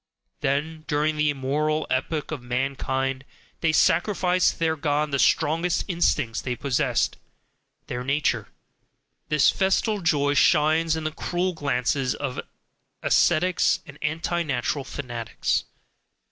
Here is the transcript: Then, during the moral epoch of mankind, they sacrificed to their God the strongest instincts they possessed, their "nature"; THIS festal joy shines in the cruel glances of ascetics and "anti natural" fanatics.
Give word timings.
Then, 0.39 0.83
during 0.87 1.15
the 1.15 1.31
moral 1.35 1.85
epoch 1.91 2.31
of 2.31 2.41
mankind, 2.41 3.23
they 3.59 3.71
sacrificed 3.71 4.53
to 4.53 4.57
their 4.57 4.75
God 4.75 5.11
the 5.11 5.19
strongest 5.19 5.85
instincts 5.87 6.41
they 6.41 6.55
possessed, 6.55 7.17
their 7.85 8.03
"nature"; 8.03 8.47
THIS 9.29 9.51
festal 9.51 10.01
joy 10.01 10.33
shines 10.33 10.95
in 10.95 11.03
the 11.03 11.11
cruel 11.11 11.53
glances 11.53 12.15
of 12.15 12.39
ascetics 13.03 13.81
and 13.85 13.99
"anti 14.01 14.41
natural" 14.41 14.83
fanatics. 14.83 15.65